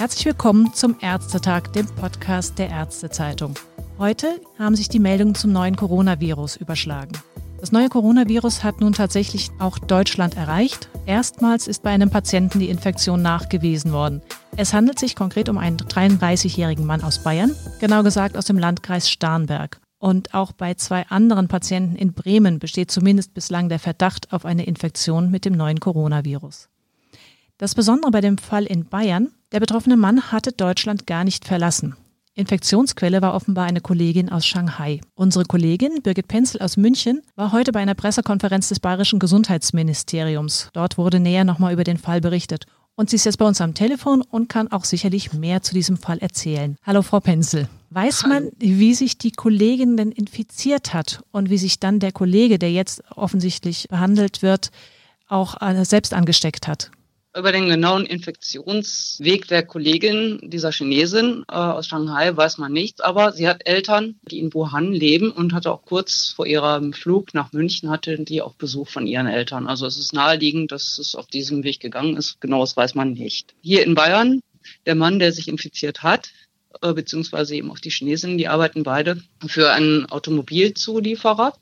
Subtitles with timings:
[0.00, 3.54] Herzlich willkommen zum Ärztetag, dem Podcast der Ärztezeitung.
[3.98, 7.12] Heute haben sich die Meldungen zum neuen Coronavirus überschlagen.
[7.60, 10.88] Das neue Coronavirus hat nun tatsächlich auch Deutschland erreicht.
[11.04, 14.22] Erstmals ist bei einem Patienten die Infektion nachgewiesen worden.
[14.62, 19.08] Es handelt sich konkret um einen 33-jährigen Mann aus Bayern, genau gesagt aus dem Landkreis
[19.08, 19.80] Starnberg.
[19.98, 24.66] Und auch bei zwei anderen Patienten in Bremen besteht zumindest bislang der Verdacht auf eine
[24.66, 26.68] Infektion mit dem neuen Coronavirus.
[27.56, 31.96] Das Besondere bei dem Fall in Bayern, der betroffene Mann hatte Deutschland gar nicht verlassen.
[32.34, 35.00] Infektionsquelle war offenbar eine Kollegin aus Shanghai.
[35.14, 40.68] Unsere Kollegin Birgit Penzel aus München war heute bei einer Pressekonferenz des Bayerischen Gesundheitsministeriums.
[40.74, 42.66] Dort wurde näher nochmal über den Fall berichtet.
[43.00, 45.96] Und sie ist jetzt bei uns am Telefon und kann auch sicherlich mehr zu diesem
[45.96, 46.76] Fall erzählen.
[46.84, 47.66] Hallo, Frau Penzel.
[47.88, 52.58] Weiß man, wie sich die Kollegin denn infiziert hat und wie sich dann der Kollege,
[52.58, 54.70] der jetzt offensichtlich behandelt wird,
[55.28, 56.90] auch äh, selbst angesteckt hat?
[57.36, 63.00] Über den genauen Infektionsweg der Kollegin, dieser Chinesin äh, aus Shanghai, weiß man nichts.
[63.00, 67.32] Aber sie hat Eltern, die in Wuhan leben und hatte auch kurz vor ihrem Flug
[67.32, 69.68] nach München hatte die auch Besuch von ihren Eltern.
[69.68, 72.40] Also es ist naheliegend, dass es auf diesem Weg gegangen ist.
[72.40, 73.54] Genaues weiß man nicht.
[73.60, 74.40] Hier in Bayern,
[74.86, 76.32] der Mann, der sich infiziert hat,
[76.82, 81.52] äh, beziehungsweise eben auch die Chinesin, die arbeiten beide für einen Automobilzulieferer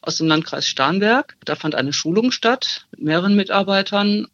[0.00, 1.36] aus dem Landkreis Starnberg.
[1.44, 4.28] Da fand eine Schulung statt mit mehreren Mitarbeitern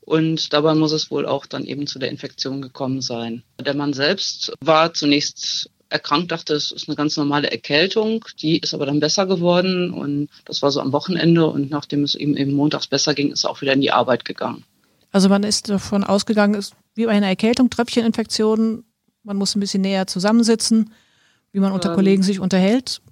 [0.00, 3.42] und dabei muss es wohl auch dann eben zu der Infektion gekommen sein.
[3.60, 8.24] Der Mann selbst war zunächst erkrankt, dachte, es ist eine ganz normale Erkältung.
[8.40, 12.14] Die ist aber dann besser geworden und das war so am Wochenende und nachdem es
[12.14, 14.64] ihm eben montags besser ging, ist er auch wieder in die Arbeit gegangen.
[15.12, 18.84] Also man ist davon ausgegangen, ist wie bei einer Erkältung, Tröpfcheninfektion,
[19.24, 20.92] man muss ein bisschen näher zusammensitzen,
[21.52, 23.02] wie man unter ähm, Kollegen sich unterhält.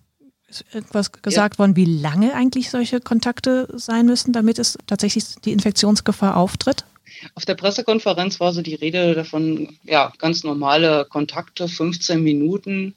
[0.48, 1.58] Ist irgendwas gesagt ja.
[1.58, 6.86] worden, wie lange eigentlich solche Kontakte sein müssen, damit es tatsächlich die Infektionsgefahr auftritt?
[7.34, 12.94] Auf der Pressekonferenz war so die Rede davon, ja, ganz normale Kontakte, 15 Minuten,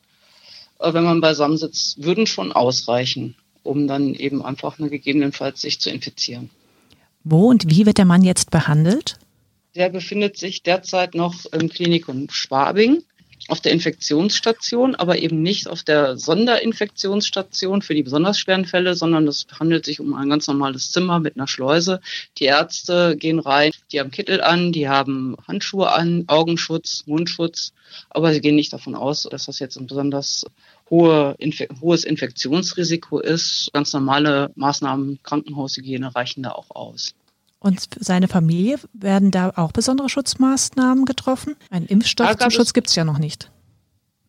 [0.80, 5.80] äh, wenn man beisammen sitzt, würden schon ausreichen, um dann eben einfach nur gegebenenfalls sich
[5.80, 6.50] zu infizieren.
[7.24, 9.20] Wo und wie wird der Mann jetzt behandelt?
[9.76, 13.04] Der befindet sich derzeit noch im Klinikum Schwabing
[13.48, 19.28] auf der Infektionsstation, aber eben nicht auf der Sonderinfektionsstation für die besonders schweren Fälle, sondern
[19.28, 22.02] es handelt sich um ein ganz normales Zimmer mit einer Schleuse.
[22.38, 27.74] Die Ärzte gehen rein, die haben Kittel an, die haben Handschuhe an, Augenschutz, Mundschutz,
[28.10, 30.46] aber sie gehen nicht davon aus, dass das jetzt ein besonders
[30.90, 33.70] hohe, Infe hohes Infektionsrisiko ist.
[33.74, 37.14] Ganz normale Maßnahmen, Krankenhaushygiene reichen da auch aus.
[37.64, 41.56] Und seine Familie, werden da auch besondere Schutzmaßnahmen getroffen?
[41.70, 43.52] Ein Impfstoff zum Schutz gibt es ja noch nicht.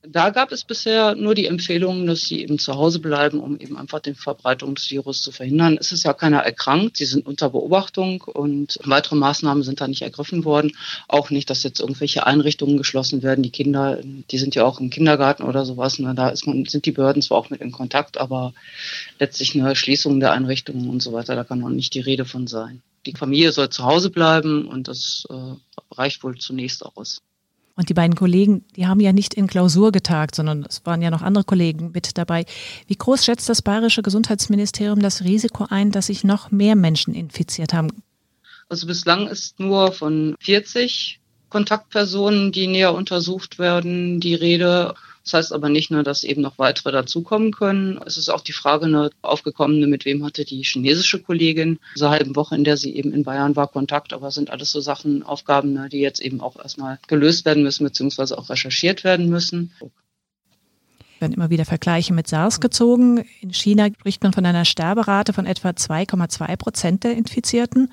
[0.06, 3.78] Da gab es bisher nur die Empfehlung, dass sie eben zu Hause bleiben, um eben
[3.78, 5.78] einfach den Verbreitung des Virus zu verhindern.
[5.81, 10.03] Es ist ja keiner erkrankt, sie sind unter Beobachtung und weitere Maßnahmen sind da nicht
[10.03, 10.76] ergriffen worden.
[11.09, 13.43] Auch nicht, dass jetzt irgendwelche Einrichtungen geschlossen werden.
[13.43, 15.99] Die Kinder, die sind ja auch im Kindergarten oder sowas.
[16.00, 16.14] Ne?
[16.14, 18.53] Da ist man, sind die Behörden zwar auch mit in Kontakt, aber
[19.19, 22.47] letztlich eine Schließung der Einrichtungen und so weiter, da kann noch nicht die Rede von
[22.47, 25.54] sein die Familie soll zu Hause bleiben und das äh,
[25.94, 27.22] reicht wohl zunächst aus.
[27.74, 31.10] Und die beiden Kollegen, die haben ja nicht in Klausur getagt, sondern es waren ja
[31.10, 32.44] noch andere Kollegen mit dabei.
[32.86, 37.72] Wie groß schätzt das bayerische Gesundheitsministerium das Risiko ein, dass sich noch mehr Menschen infiziert
[37.72, 37.88] haben?
[38.68, 44.94] Also bislang ist nur von 40 Kontaktpersonen, die näher untersucht werden, die Rede.
[45.24, 48.00] Das heißt aber nicht nur, dass eben noch weitere dazukommen können.
[48.04, 52.34] Es ist auch die Frage eine aufgekommene, mit wem hatte die chinesische Kollegin diese halben
[52.34, 54.12] Woche, in der sie eben in Bayern war, Kontakt.
[54.12, 57.84] Aber sind alles so Sachen, Aufgaben, ne, die jetzt eben auch erstmal gelöst werden müssen,
[57.84, 59.72] beziehungsweise auch recherchiert werden müssen
[61.22, 63.24] werden immer wieder Vergleiche mit SARS gezogen.
[63.40, 67.92] In China spricht man von einer Sterberate von etwa 2,2 Prozent der Infizierten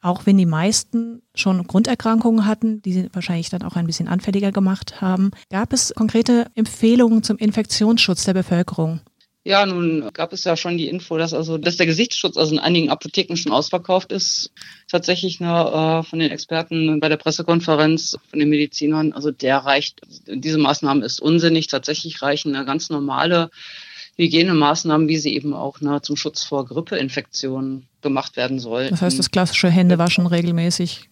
[0.00, 4.52] auch wenn die meisten schon Grunderkrankungen hatten, die sie wahrscheinlich dann auch ein bisschen anfälliger
[4.52, 9.00] gemacht haben, gab es konkrete Empfehlungen zum Infektionsschutz der Bevölkerung?
[9.42, 12.58] Ja, nun gab es ja schon die Info, dass also, dass der Gesichtsschutz also in
[12.58, 14.52] einigen Apotheken schon ausverkauft ist.
[14.90, 20.02] Tatsächlich eine, äh, von den Experten bei der Pressekonferenz, von den Medizinern, also der reicht,
[20.26, 21.68] diese Maßnahme ist unsinnig.
[21.68, 23.50] Tatsächlich reichen eine ganz normale
[24.20, 28.90] Hygienemaßnahmen, wie sie eben auch ne, zum Schutz vor Grippeinfektionen gemacht werden sollen.
[28.90, 31.08] Das heißt, das klassische Händewaschen regelmäßig.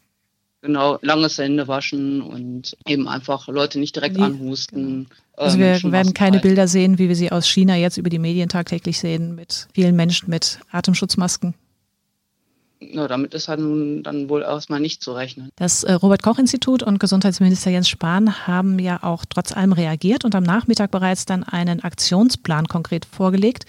[0.60, 5.04] Genau, langes Händewaschen und eben einfach Leute nicht direkt die, anhusten.
[5.04, 5.08] Genau.
[5.36, 8.18] Also wir ähm, werden keine Bilder sehen, wie wir sie aus China jetzt über die
[8.18, 11.54] Medien tagtäglich sehen, mit vielen Menschen mit Atemschutzmasken.
[12.80, 15.50] Ja, damit ist halt nun dann wohl erstmal nicht zu rechnen.
[15.56, 20.44] Das äh, Robert-Koch-Institut und Gesundheitsminister Jens Spahn haben ja auch trotz allem reagiert und am
[20.44, 23.64] Nachmittag bereits dann einen Aktionsplan konkret vorgelegt.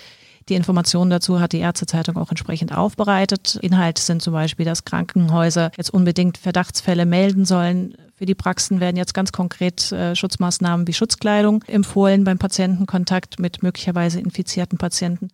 [0.50, 3.60] Die Informationen dazu hat die Ärztezeitung auch entsprechend aufbereitet.
[3.62, 7.96] Inhalt sind zum Beispiel, dass Krankenhäuser jetzt unbedingt Verdachtsfälle melden sollen.
[8.16, 13.62] Für die Praxen werden jetzt ganz konkret äh, Schutzmaßnahmen wie Schutzkleidung empfohlen beim Patientenkontakt mit
[13.64, 15.30] möglicherweise infizierten Patienten.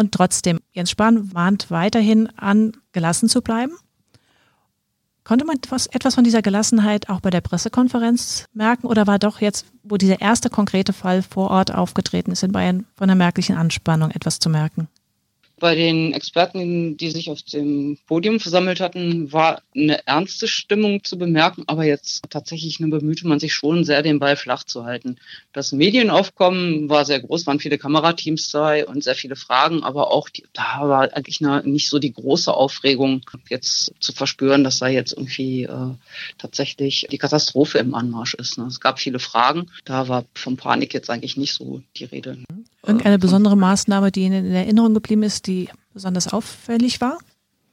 [0.00, 3.74] Und trotzdem, Jens Spahn warnt weiterhin an, gelassen zu bleiben.
[5.24, 9.42] Konnte man etwas, etwas von dieser Gelassenheit auch bei der Pressekonferenz merken oder war doch
[9.42, 13.58] jetzt, wo dieser erste konkrete Fall vor Ort aufgetreten ist in Bayern, von der merklichen
[13.58, 14.88] Anspannung etwas zu merken?
[15.60, 21.18] Bei den Experten, die sich auf dem Podium versammelt hatten, war eine ernste Stimmung zu
[21.18, 25.16] bemerken, aber jetzt tatsächlich bemühte man sich schon sehr, den Ball flach zu halten.
[25.52, 30.30] Das Medienaufkommen war sehr groß, waren viele Kamerateams da und sehr viele Fragen, aber auch
[30.30, 33.20] die, da war eigentlich eine, nicht so die große Aufregung,
[33.50, 35.94] jetzt zu verspüren, dass da jetzt irgendwie äh,
[36.38, 38.56] tatsächlich die Katastrophe im Anmarsch ist.
[38.56, 38.64] Ne?
[38.64, 42.38] Es gab viele Fragen, da war von Panik jetzt eigentlich nicht so die Rede.
[42.86, 47.18] Irgendeine besondere Maßnahme, die Ihnen in Erinnerung geblieben ist, die besonders auffällig war?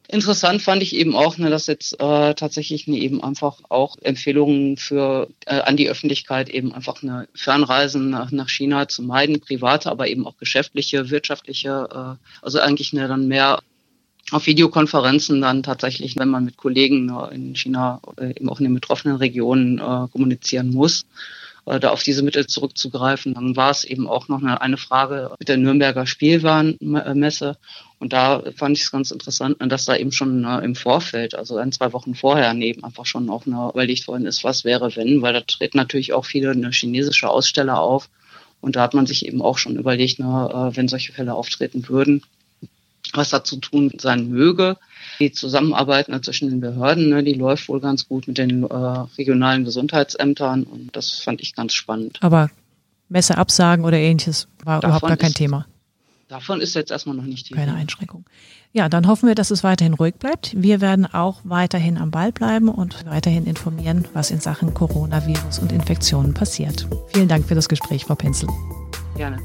[0.09, 4.77] Interessant fand ich eben auch, ne, dass jetzt äh, tatsächlich ne, eben einfach auch Empfehlungen
[4.77, 9.91] für äh, an die Öffentlichkeit eben einfach eine Fernreisen nach, nach China zu meiden, private,
[9.91, 13.59] aber eben auch geschäftliche, wirtschaftliche, äh, also eigentlich ne, dann mehr
[14.31, 18.65] auf Videokonferenzen dann tatsächlich, wenn man mit Kollegen ne, in China äh, eben auch in
[18.65, 21.05] den betroffenen Regionen äh, kommunizieren muss
[21.67, 23.33] äh, da auf diese Mittel zurückzugreifen.
[23.33, 27.57] Dann war es eben auch noch eine, eine Frage mit der Nürnberger Spielwarenmesse.
[27.99, 31.57] Und da fand ich es ganz interessant, dass da eben schon äh, im Vorfeld, also
[31.57, 35.21] ein, zwei Wochen vorher, neben einfach schon auch eine überlegt worden ist, was wäre, wenn,
[35.21, 38.09] weil da treten natürlich auch viele eine chinesische Aussteller auf.
[38.61, 41.87] Und da hat man sich eben auch schon überlegt, na, äh, wenn solche Fälle auftreten
[41.89, 42.23] würden,
[43.17, 44.77] was da zu tun sein möge.
[45.19, 48.75] Die Zusammenarbeit ne, zwischen den Behörden, ne, die läuft wohl ganz gut mit den äh,
[49.17, 52.19] regionalen Gesundheitsämtern und das fand ich ganz spannend.
[52.21, 52.49] Aber
[53.09, 55.65] Messe absagen oder ähnliches war Davon überhaupt gar kein ist, Thema.
[56.27, 57.81] Davon ist jetzt erstmal noch nicht die Keine Rede.
[57.81, 58.25] Einschränkung.
[58.73, 60.53] Ja, dann hoffen wir, dass es weiterhin ruhig bleibt.
[60.61, 65.71] Wir werden auch weiterhin am Ball bleiben und weiterhin informieren, was in Sachen Coronavirus und
[65.71, 66.85] Infektionen passiert.
[67.13, 68.49] Vielen Dank für das Gespräch, Frau Penzel.
[69.15, 69.39] Gerne.